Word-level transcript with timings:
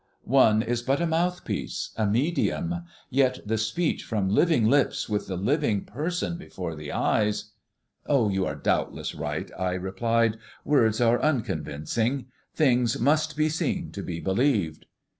One 0.23 0.63
is 0.63 0.81
but 0.81 0.99
a 0.99 1.05
mouthpiece 1.05 1.91
a 1.95 2.07
medium; 2.07 2.85
yet 3.11 3.37
the 3.45 3.59
speech 3.59 4.03
from 4.03 4.29
living 4.29 4.65
lips 4.67 5.07
with 5.07 5.27
the 5.27 5.35
living 5.37 5.85
person 5.85 6.37
before 6.37 6.73
the 6.75 6.91
eyes" 6.91 7.51
"You 8.09 8.43
are 8.47 8.55
doubtless 8.55 9.13
right," 9.13 9.51
I 9.59 9.73
replied; 9.73 10.37
"words 10.65 10.99
are 11.01 11.21
unconvincing; 11.21 12.25
things 12.55 12.99
must 12.99 13.37
be 13.37 13.47
seen 13.47 13.91
to 13.91 14.01
be 14.01 14.19
believed." 14.19 14.87